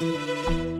[0.00, 0.79] Música